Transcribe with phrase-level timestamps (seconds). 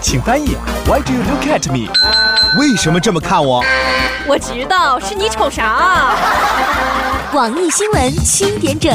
[0.00, 0.56] 请翻译。
[0.86, 1.90] Why do you look at me？
[2.58, 3.64] 为什么这么看我？
[4.26, 6.14] 我知道是你瞅啥。
[7.32, 8.90] 网易新闻七点整，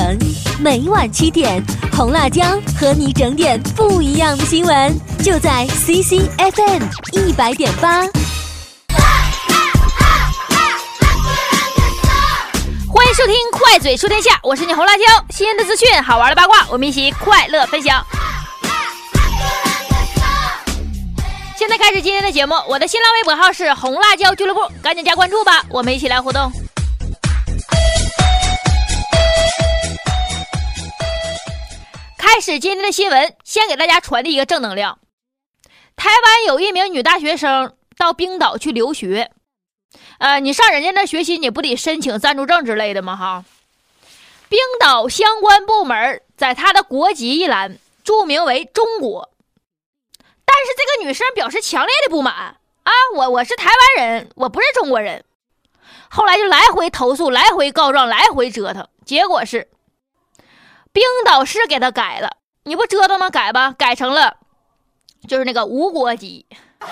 [0.59, 1.63] 每晚七点，
[1.95, 2.43] 红辣椒
[2.79, 6.81] 和你整点不一样的新闻，就在 CCFM
[7.11, 8.01] 一百点八。
[12.89, 18.03] 欢迎收听《快嘴说天下》，我是你红辣椒，新鲜的资讯，好玩的八卦，我们一起快乐分享。
[21.63, 26.51] 现在开始今天的节目，我的新浪微博号是红辣椒俱乐部，赶紧加关注吧，我们一起来互动。
[32.17, 34.99] 开始今天的新闻，先给大家传递一个正能量。
[35.95, 39.31] 台湾有一名女大学生到冰岛去留学，
[40.17, 43.15] 呃，你上人家那学习，你不得申请暂住证之类的吗？
[43.15, 43.45] 哈，
[44.49, 49.29] 冰岛相关部门在她的国籍一栏注明为中国。
[50.55, 52.33] 但是这个女生表示强烈的不满
[52.83, 52.91] 啊！
[53.15, 55.25] 我我是台湾人，我不是中国人。
[56.09, 59.67] 后来就来回投诉，来回告状，来回折腾，结果是
[60.91, 62.37] 冰岛市给他改了。
[62.65, 63.31] 你不折腾吗？
[63.31, 64.37] 改吧，改成了
[65.27, 66.45] 就是那个无国籍。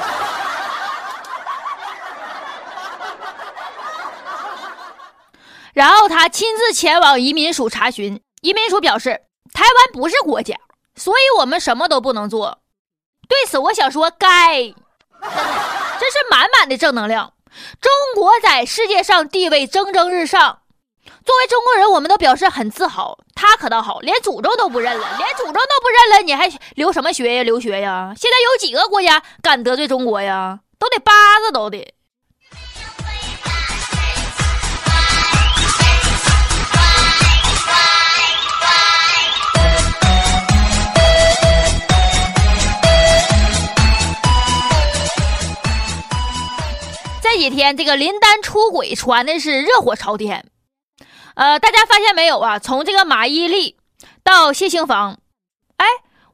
[5.73, 9.22] 然后他亲自前往移民署查询，移民署表示
[9.54, 10.58] 台湾不是国家，
[10.95, 12.61] 所以我们什么都不能做。
[13.32, 17.32] 对此，我想说，该，真是满满的正能量。
[17.80, 20.60] 中国在世界上地位蒸蒸日上，
[21.26, 23.18] 作为中国人，我们都表示很自豪。
[23.34, 27.44] 他可倒好，连祖宗都不认了，连祖宗都不认了，你还留什么学呀？
[27.44, 28.14] 留学呀？
[28.18, 30.60] 现在有几个国家敢得罪中国呀？
[30.78, 31.94] 都得扒子，都得。
[47.34, 50.44] 这几天，这个林丹出轨传的是热火朝天。
[51.36, 52.60] 呃，大家发现没有啊？
[52.60, 53.76] 从这个马伊琍
[54.22, 55.17] 到谢杏芳，
[55.78, 55.86] 哎，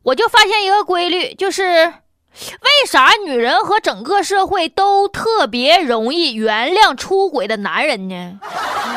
[0.02, 1.86] 我就发现一个规律，就是
[2.34, 8.40] 为啥女人和整个社会都特别容易原谅出轨的男人呢？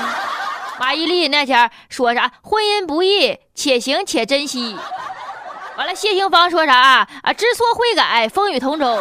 [0.80, 2.32] 马伊琍那天说啥？
[2.41, 4.74] 婚姻不易，且行且珍惜。
[5.76, 7.32] 完了，谢杏芳说啥啊？
[7.34, 8.98] 知错会改，风雨同舟。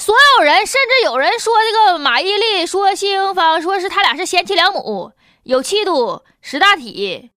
[0.00, 5.12] 所有人，甚至有人说这个马伊琍，说谢杏芳，说是他俩是贤妻良母，
[5.42, 7.30] 有气度，识大体。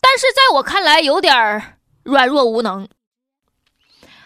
[0.00, 2.88] 但是在我看来，有点软弱无能。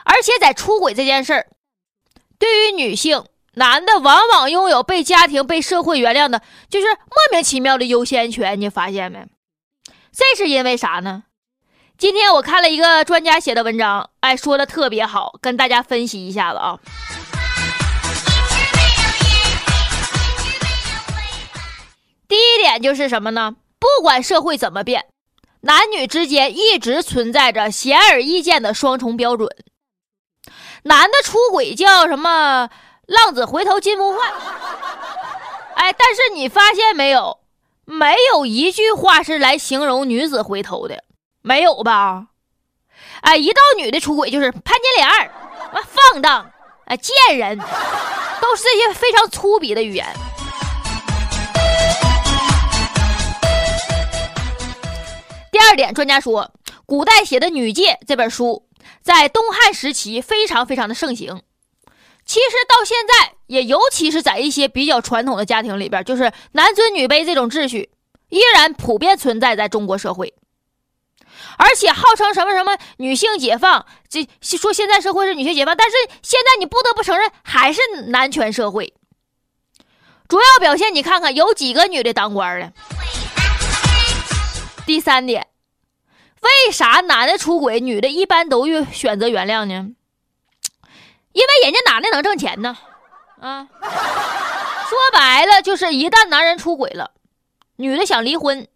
[0.04, 1.48] 而且在出轨这件事儿，
[2.38, 3.24] 对于女性，
[3.54, 8.60] 男的往往拥有被家庭、被社会原谅的，就是莫名其妙的优先权。
[8.60, 9.26] 你发现没？
[10.12, 11.24] 这是因为啥呢？
[11.98, 16.78] 今天我看了一个专家写的文章，哎，说的特别好，跟大家分析一下子啊。
[22.30, 23.56] 第一点就是什么呢？
[23.80, 25.06] 不管社会怎么变，
[25.62, 29.50] 男女之间一直存在着显而易见的双重标准。
[30.84, 32.70] 男的出轨叫什么
[33.06, 34.32] “浪子回头金不换”，
[35.74, 37.40] 哎，但是你发现没有？
[37.84, 41.02] 没有一句话是来形容女子回头的，
[41.42, 42.28] 没有吧？
[43.22, 45.32] 哎，一到女的出轨就是潘金莲儿、
[45.72, 46.48] 放荡、
[46.84, 50.06] 啊贱人，都是这些非常粗鄙的语言。
[55.70, 56.50] 二点，专家说，
[56.84, 58.66] 古代写的《女诫》这本书
[59.02, 61.42] 在东汉时期非常非常的盛行。
[62.26, 67.88] 其实到现在，也尤其是在一些比较传统的家庭里边，就是男尊女卑这种秩序
[68.30, 70.34] 依然普遍存在在中国社会。
[71.56, 78.92] 而且号称什么什么女性解放，这说现在社会是女性解放，但是现在你不得不承认还是男权社会。
[80.26, 82.72] 主要表现你看看，有几个女的当官的？
[84.84, 85.46] 第三点，
[86.40, 89.90] 为啥男的出轨，女的一般都愿选择原谅呢？
[91.32, 92.76] 因为人家男的能挣钱呢。
[93.40, 97.12] 啊，说白了就是一旦男人出轨了，
[97.76, 98.66] 女的想离婚，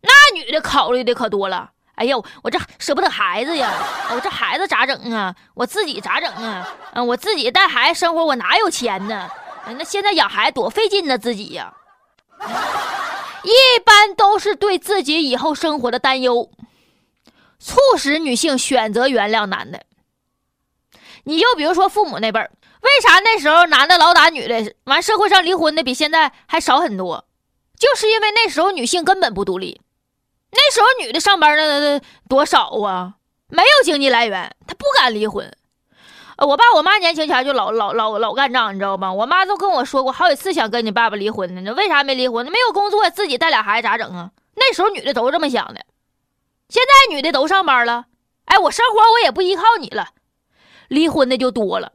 [0.00, 1.70] 那女的考虑的可多了。
[1.96, 3.70] 哎呦，我这舍不得孩子呀，
[4.14, 5.34] 我这孩子咋整啊？
[5.54, 6.66] 我自己咋整啊？
[6.94, 9.28] 嗯，我自己带孩子生活，我哪有钱呢？
[9.66, 11.74] 那现在养孩子多费劲呢，自己呀。
[13.42, 16.50] 一般都是对自己以后生活的担忧，
[17.60, 19.82] 促使女性选择原谅男的。
[21.24, 27.26] 你就比如说父母那辈儿，为啥那时候男的老打女的，完社会上离婚的比现在还少很多？
[27.78, 29.80] 就是因为那时候女性根本不独立，
[30.50, 33.14] 那时候女的上班那多少啊，
[33.48, 35.52] 没有经济来源，她不敢离婚。
[36.38, 39.12] 我爸我妈年轻前就老老老老干仗，你知道吧？
[39.12, 42.46] 我妈都跟我说过好几次想跟你爸爸离婚呢，那为啥没离婚？
[42.46, 44.30] 没有工作，自己带俩孩子咋整啊？
[44.54, 45.84] 那时候女的都是这么想的，
[46.70, 48.06] 现在女的都上班了，
[48.46, 50.10] 哎，我生活我也不依靠你了，
[50.88, 51.92] 离婚的就多了。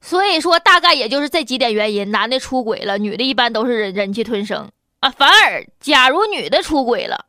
[0.00, 4.70] 所以说，大概也就是这几点原因，男的出轨了，女的一般都是忍忍气吞声
[5.00, 5.10] 啊。
[5.10, 7.26] 反而，假如女的出轨了，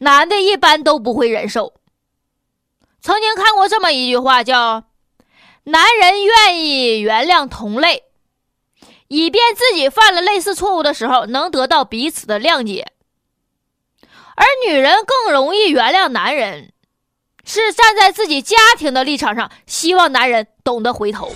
[0.00, 1.74] 男的一般都不会忍受。
[3.00, 4.82] 曾经看过这么一句话，叫
[5.64, 8.02] “男人愿意原谅同类，
[9.06, 12.92] 以便自己犯了类似错误的时候能得到彼此的谅解”，
[14.40, 16.72] 而女人更容易原谅男人，
[17.44, 21.30] 是站在自己家庭的立场上，希望男人懂得回头。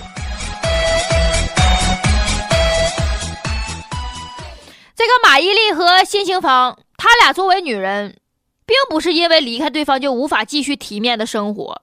[4.97, 8.17] 这个马伊琍和辛兴芳，他俩作为女人，
[8.65, 11.83] 并不是因为离开对方就无法继续体面的生活，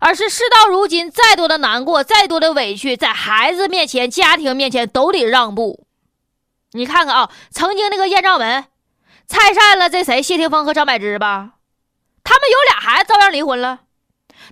[0.00, 5.86] 而是事到如今，再多的难过，再多的委屈，在孩子面前、家庭面前都得让步。
[6.72, 8.66] 你看看啊，曾经那个艳照门，
[9.28, 11.52] 拆散了这谁谢霆锋和张柏芝吧，
[12.22, 13.80] 他们有俩孩子，照样离婚了。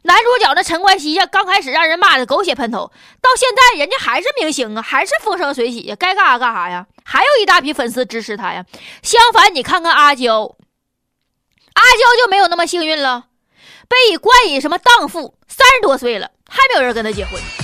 [0.04, 2.90] 男主角那陈冠希呀，刚开始让人骂的狗血喷头，
[3.20, 8.64] 到现在人家还是明星啊，还是风生水起呀，该干啥干啥呀，还有一大批粉丝支持他呀。
[9.02, 10.56] 相反，你看看阿娇，
[11.74, 13.26] 阿娇就没有那么幸运了，
[13.88, 17.61] 被以冠以什么荡妇，三十多岁了还没有人跟他结婚。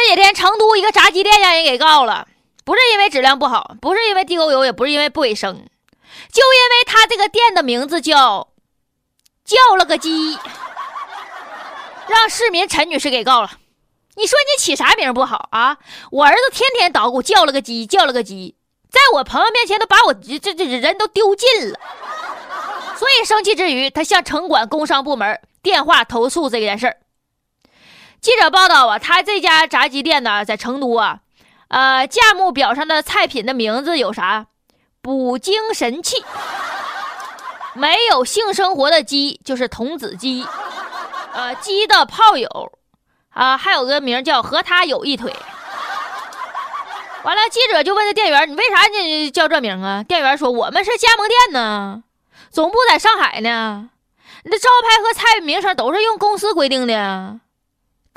[0.00, 2.26] 这几天成都一个炸鸡店让人给告了。
[2.64, 5.54] 不是因为质量不好，不是因为地沟油，也不是因为不卫生，
[6.32, 8.48] 就因为他这个店的名字叫
[9.44, 10.38] “叫了个鸡”，
[12.08, 13.50] 让市民陈女士给告了。
[14.16, 15.76] 你说你起啥名不好啊？
[16.10, 18.56] 我儿子天天捣鼓“叫了个鸡”，叫了个鸡，
[18.90, 21.78] 在我朋友面前都把我这这人都丢尽了。
[22.96, 26.96] 所以生气之余，他向城管工商部门电话投诉这件事儿。
[28.20, 31.20] 记者报道啊，他这家炸鸡店呢，在成都啊。
[31.68, 34.46] 呃，价目表上的菜品的名字有啥？
[35.00, 36.22] 补精神气。
[37.74, 40.46] 没有性生活的鸡就是童子鸡。
[41.32, 42.72] 呃，鸡的炮友
[43.30, 45.34] 啊，还有个名叫和他有一腿。
[47.22, 52.02] 完了，记者就问这店员：“你为啥你叫这名啊？”店员说：“我们是加盟店呢，
[52.50, 53.88] 总部在上海呢。
[54.42, 57.40] 你的招牌和菜名称都是用公司规定的。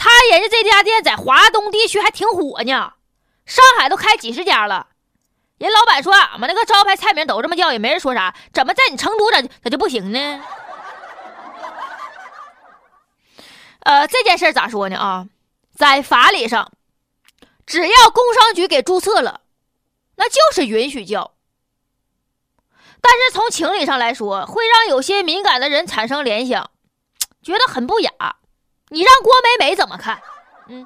[0.03, 2.93] 他人家这家店在华东地区还挺火呢。”
[3.47, 4.87] 上海都开几十家了，
[5.59, 8.35] 人老板说俺们那个招牌菜名都这么叫，也没人说啥。
[8.51, 10.43] 怎么在你成都咋咋就不行呢？
[13.79, 14.97] 呃，这件事咋说呢？
[14.97, 15.27] 啊，
[15.73, 16.69] 在法理上，
[17.65, 19.39] 只要工商局给注册了，
[20.17, 21.31] 那就是允许叫。
[22.99, 26.71] 但是从情理上来说，会让有些敏感的人产生联想，
[27.41, 28.11] 觉得很不雅。
[28.93, 30.21] 你让郭美美怎么看？
[30.67, 30.85] 嗯，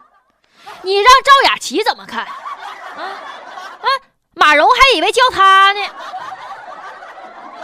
[0.82, 2.24] 你让赵雅琪怎么看？
[2.24, 3.88] 啊啊！
[4.34, 5.82] 马蓉还以为叫他呢。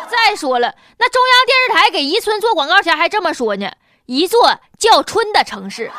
[0.09, 3.71] 再说了，那中央电视台给宜春做广告前还这么说呢
[4.05, 5.89] ：“一座叫春的城市。”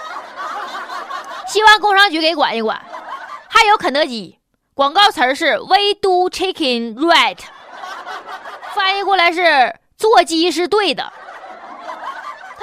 [1.48, 2.84] 希望工商局给管一管。
[3.48, 4.38] 还有肯德基，
[4.74, 7.38] 广告词是 “We do chicken right”，
[8.74, 11.10] 翻译过来是“做鸡是对的”。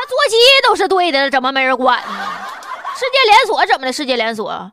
[0.02, 2.28] 他做鸡都是对的，怎么没人管呢？
[2.96, 3.94] 世界连锁怎么的？
[3.94, 4.72] 世界连锁？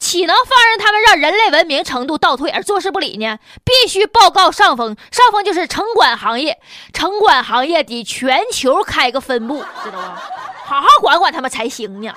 [0.00, 3.38] 岂能放任他们让人类文明程度倒退而坐视不理呢？
[3.64, 6.58] 必须报告上峰，上峰就是城管行业，
[6.92, 10.20] 城管行业得全球开个分部，知道吧？
[10.64, 12.12] 好好管管他们才行呢。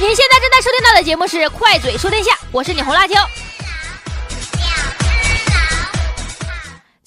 [0.00, 3.16] 您现在正在收听到的节目是《快嘴说天下》，我是你红辣椒。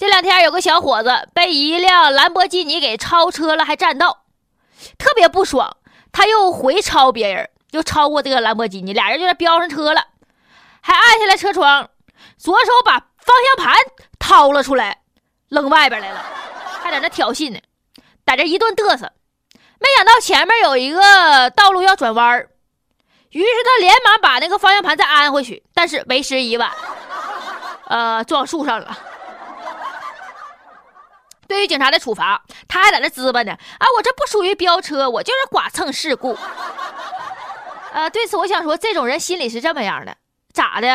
[0.01, 4.23] 这两天有个小伙子被一辆兰博基尼给超车了，还占道，
[4.97, 5.77] 特别不爽。
[6.11, 10.03] 他又回超别人，又超过这个兰博基尼，俩人就在飙上车了，
[10.81, 11.87] 还按下来车窗，
[12.35, 13.75] 左手把方向盘
[14.17, 15.03] 掏了出来，
[15.49, 16.25] 扔外边来了，
[16.81, 17.59] 还在那挑衅呢，
[18.25, 19.11] 在这一顿嘚瑟。
[19.77, 22.47] 没想到前面有一个道路要转弯
[23.29, 26.71] 于是他连忙把那个方向盘再安回去，但是为时已晚，
[27.85, 28.97] 呃，撞树上了。
[31.51, 33.51] 对于警察的处罚，他还在那滋吧呢。
[33.51, 36.37] 啊，我这不属于飙车，我就是剐蹭事故。
[37.91, 40.15] 呃，对此我想说，这种人心里是这么样的，
[40.53, 40.87] 咋的？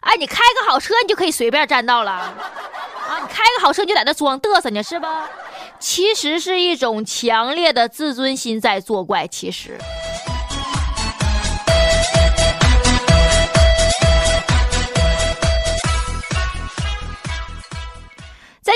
[0.00, 2.10] 哎，你开个好车，你就可以随便占道了？
[2.10, 5.30] 啊，你开个好车，你就在那装嘚瑟呢，是吧？
[5.78, 9.28] 其实是一种强烈的自尊心在作怪。
[9.28, 9.78] 其实。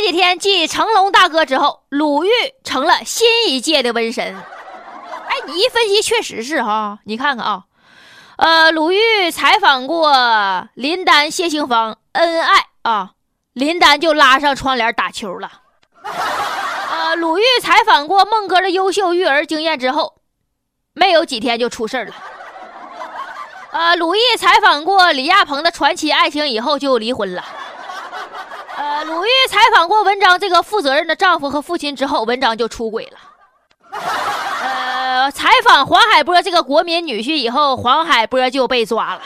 [0.00, 2.30] 这几天继成龙大哥之后，鲁豫
[2.62, 4.36] 成了新一届的瘟神。
[5.26, 7.00] 哎，你一分析，确实是哈。
[7.04, 7.64] 你看看啊，
[8.36, 13.10] 呃，鲁豫采访过林丹、谢杏芳恩爱啊，
[13.54, 15.50] 林丹就拉上窗帘打球了。
[16.04, 20.20] 呃，鲁豫采访过孟哥的优秀育儿经验之后，
[20.94, 22.14] 没有几天就出事了。
[23.72, 27.44] 呃，鲁豫采访过李亚鹏的传奇爱情以后就离婚了。
[28.78, 33.18] 呃，鲁豫采访过文章这个负责任的丈夫和父亲之后，文章就出轨了。
[34.62, 39.22] 呃，采访黄海波这个国民女婿以后，黄海波就被抓了。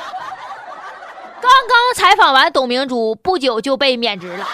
[1.38, 4.48] 刚刚采访完董明珠，不久就被免职了。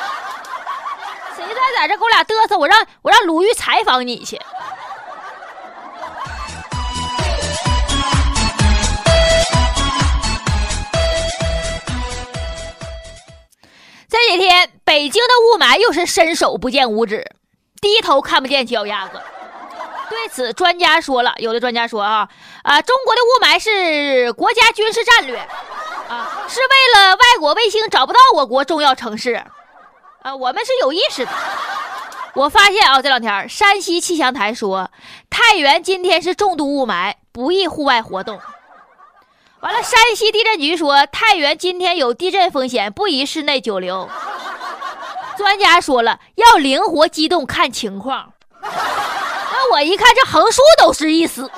[1.36, 2.58] 谁在在这给我俩嘚瑟？
[2.58, 4.40] 我让我让鲁豫采访你去。
[14.10, 17.30] 这几天北京的雾霾又是伸手不见五指，
[17.78, 19.20] 低头看不见脚丫子。
[20.08, 22.26] 对此，专家说了，有的专家说啊
[22.62, 25.36] 啊，中国的雾霾是国家军事战略
[26.08, 29.44] 啊，是为了外国卫星找不到我国重要城市
[30.22, 31.30] 啊，我们是有意识的。
[32.32, 34.90] 我发现啊，这两天山西气象台说，
[35.28, 38.40] 太原今天是重度雾霾，不宜户外活动。
[39.60, 44.08] 完了，山西地震局说太原今天有地震风险，不宜室内久留。
[45.38, 48.32] 专家说了，要灵活机动，看情况。
[48.60, 51.48] 那我一看，这横竖都是一死。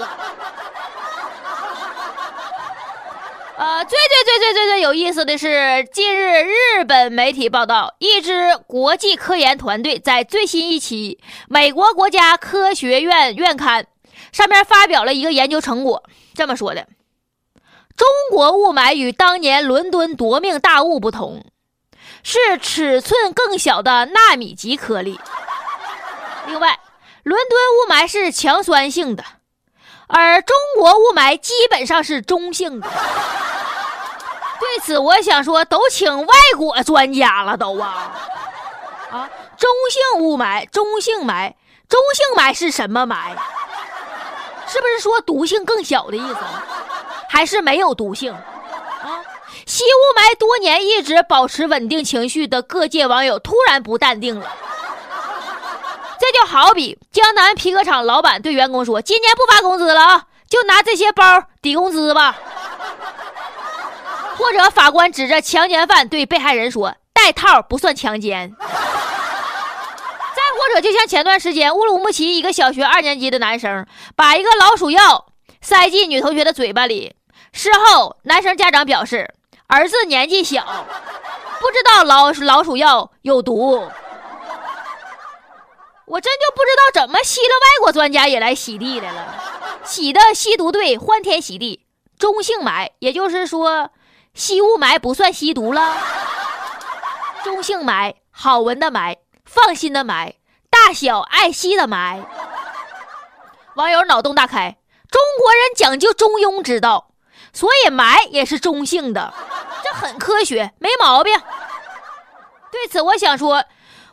[3.56, 11.18] 呃，最最最最最最有意思的是，近日日本媒体报道，一支国际科研团队在最新一期
[11.48, 13.86] 美国国家科学院院刊
[14.32, 16.02] 上面发表了一个研究成果，
[16.34, 16.86] 这么说的。
[17.96, 21.44] 中国雾霾与当年伦敦夺命大雾不同，
[22.22, 25.18] 是尺寸更小的纳米级颗粒。
[26.46, 26.78] 另外，
[27.22, 29.24] 伦敦雾霾是强酸性的，
[30.06, 32.88] 而中国雾霾基本上是中性的。
[34.58, 38.12] 对此，我想说，都请外国专家了，都啊
[39.10, 39.28] 啊！
[39.56, 41.54] 中性雾霾，中性霾，
[41.88, 43.30] 中性霾是什么霾？
[44.66, 46.36] 是不是说毒性更小的意思？
[47.28, 48.34] 还是没有毒性！
[49.70, 54.50] 吸雾霾多年一直保持稳定情绪的各界网友突然不淡定了。
[56.18, 62.36] 这就好比江南皮革厂老板对员工说：“今年不发工资了啊，就拿这些包抵工资吧。”
[64.36, 68.50] 或者法官指着强奸犯对被害人说：“戴套不算强奸。
[68.58, 73.86] ”再或者，就像前段时间乌鲁木齐一个小学二年级的男生
[74.16, 75.26] 把一个老鼠药
[75.62, 77.14] 塞进女同学的嘴巴里。
[77.52, 79.32] 事后，男生家长表示，
[79.70, 80.64] 儿子年纪小，
[81.60, 83.88] 不知道老老鼠药有毒。
[86.06, 89.32] 我真就不知道怎么吸了外国专家也来洗地来了，
[89.84, 91.86] 洗的吸毒队欢天喜地，
[92.18, 93.90] 中性霾，也就是说，
[94.34, 95.96] 吸雾霾不算吸毒了。
[97.44, 100.34] 中性霾，好闻的霾，放心的霾，
[100.68, 102.24] 大小爱吸的霾。
[103.76, 107.09] 网友脑洞大开，中国人讲究中庸之道。
[107.52, 109.32] 所以霾也是中性的，
[109.82, 111.38] 这很科学，没毛病。
[112.70, 113.64] 对此，我想说，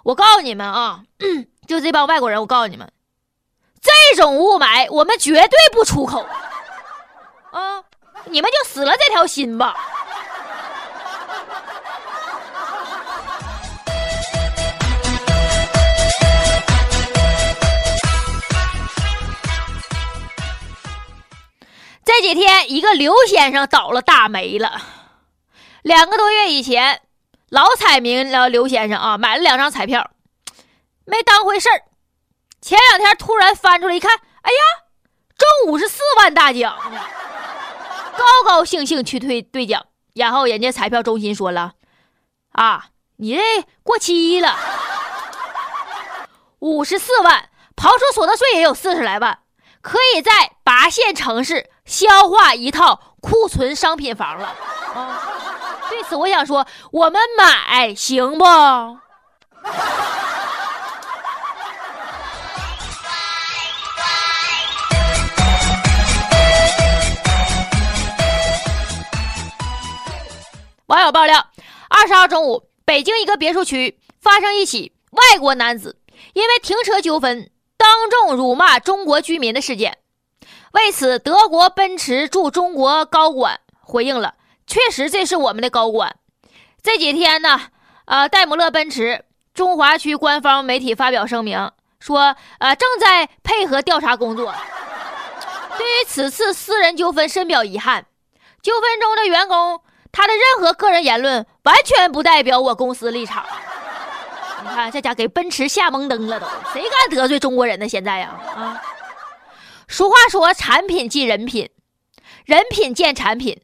[0.03, 1.01] 我告诉你们啊，
[1.67, 2.91] 就这帮外国人，我告诉你们，
[3.81, 6.25] 这种雾霾我们绝对不出口
[7.51, 7.83] 啊！
[8.25, 9.75] 你们就死了这条心吧。
[22.19, 24.81] 这几天，一个刘先生倒了大霉了。
[25.83, 27.03] 两个多月以前，
[27.49, 30.09] 老彩民了刘先生啊，买了两张彩票，
[31.05, 31.83] 没当回事儿。
[32.59, 34.57] 前两天突然翻出来一看，哎呀，
[35.37, 36.75] 中五十四万大奖！
[38.17, 41.73] 高高兴兴去兑兑奖，然后人家彩票中心说了
[42.53, 43.41] ：“啊，你这
[43.83, 44.57] 过期了，
[46.57, 49.37] 五十四万，刨除所得税也有四十来万，
[49.83, 50.31] 可以在
[50.67, 54.53] 八线城市。”消化一套库存商品房了
[54.93, 55.23] 啊！
[55.89, 58.43] 对此，我想说，我们买行不？
[70.87, 71.47] 网友爆料：
[71.87, 75.97] 二十号中午，北京一个别墅区发生一起外国男子
[76.33, 79.99] 因为停车纠纷当众辱骂中国居民的事件。
[80.73, 84.35] 为此，德国奔驰驻中国高管回应了
[84.67, 86.15] ：“确实，这是我们的高管。
[86.83, 87.59] 这几天呢，
[88.05, 94.53] 呃，戴姆勒奔驰中华区官方媒体发表声明说，呃，正在配合调查工作。
[95.77, 98.05] 对于此次私人纠纷深表遗憾。
[98.61, 99.81] 纠纷中的员工，
[100.11, 103.45] 他的任何个人言论完全不代表我公司立场。
[104.63, 107.87] 你看，这家给奔驰吓蒙灯了，都谁敢得罪中国人呢？
[107.87, 108.81] 现在呀，啊。”
[109.97, 111.71] 俗话说：“产品即人品，
[112.45, 113.59] 人品见产品。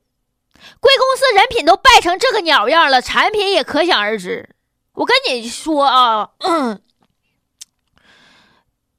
[0.80, 4.50] 贵公司人品都败成这个鸟样了，产品也可想而知。
[4.94, 6.32] 我跟你说啊，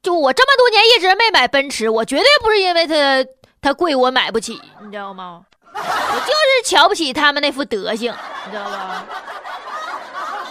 [0.01, 3.25] 就我这么多年一直没买奔驰，我绝对不是因为它
[3.61, 5.45] 它贵我买不起，你知道吗？
[5.73, 8.15] 我就是瞧不起他们那副德行，
[8.45, 9.05] 你知道吧？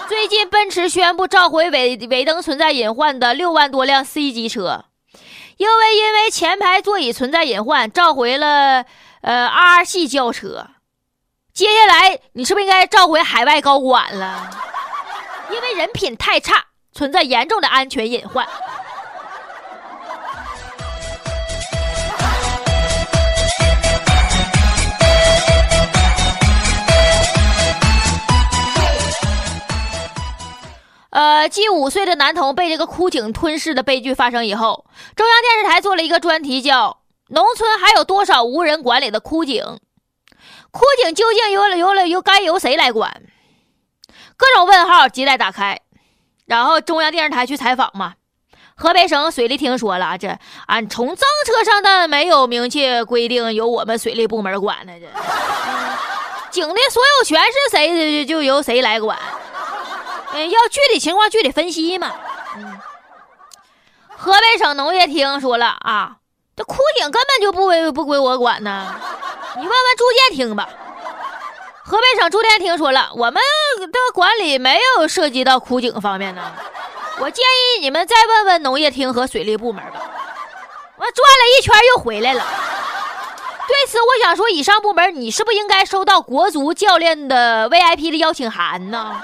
[0.06, 4.84] 最近奔驰宣布召回尾尾灯存在隐患的六万多辆 C 级车。”
[5.56, 8.84] 因为因为前排座椅存在隐患，召回了
[9.20, 10.68] 呃 R 系轿车。
[11.52, 14.50] 接下来你是不是应该召回海外高管了？
[15.50, 18.46] 因为人品太差，存在严重的安全隐患。
[31.14, 36.88] 呃，继五岁的男童被这个枯井吞噬的悲剧发生以后，中央电视台做了一个专题，叫
[37.28, 39.62] 《农村还有多少无人管理的枯井》。
[40.72, 43.22] 枯井究竟由了由了由该由谁来管？
[44.36, 45.78] 各种问号亟待打开。
[46.46, 48.14] 然后中央电视台去采访嘛，
[48.74, 51.16] 河北省水利厅说了，这俺从政
[51.46, 55.06] 策上的没有明确规定由我们水利部门管的，这
[56.50, 59.16] 井的所有权是谁就由谁来管。
[60.34, 62.12] 嗯，要具体情况具体分析嘛。
[62.56, 62.78] 嗯，
[64.16, 66.16] 河北省农业厅说了啊，
[66.56, 68.94] 这枯井根本就不归不归我管呢，
[69.56, 70.68] 你问问住建厅吧。
[71.84, 73.34] 河北省住建厅说了，我们
[73.80, 76.52] 的管理没有涉及到枯井方面呢。
[77.20, 80.00] 我建议你们再问问农业厅和水利部门吧。
[80.96, 82.44] 我转了一圈又回来了。
[83.68, 89.22] 对此，我想说，以上部门你是不是应该收到国足教练的 VIP 的邀请函呢？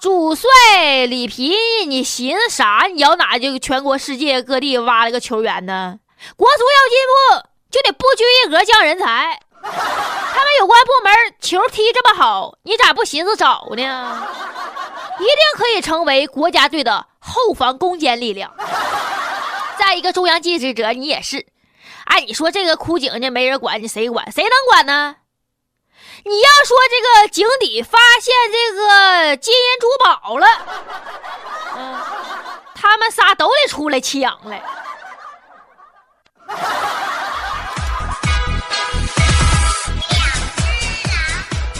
[0.00, 0.48] 主帅
[1.06, 1.56] 里皮，
[1.88, 2.86] 你寻思啥？
[2.92, 5.98] 你要哪就全国世界各地挖了个球员呢？
[6.36, 9.40] 国足要进步，就得不拘一格降人才。
[9.60, 14.28] 他们有关部门球踢这么好，你咋不寻思找呢？
[15.18, 18.54] 一定可以成为国家队的后防攻坚力量。
[19.76, 21.44] 再一个，中央记者你也是，
[22.04, 24.30] 哎，你说这个枯井呢，没人管，你谁管？
[24.30, 25.16] 谁能管呢？
[26.24, 30.46] 你要说这个井底发现这个金银珠宝了，
[31.76, 31.98] 嗯，
[32.74, 34.62] 他们仨都得出来抢来。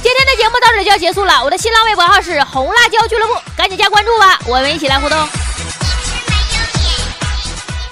[0.01, 5.19] 今天的节目到这里就要结束了，我的新浪微博号是红辣椒俱乐部，赶紧加关注吧，我们一起来互动。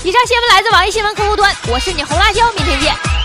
[0.02, 3.15] 以上新闻来自网易新闻客户端，我是你红辣椒，明天见。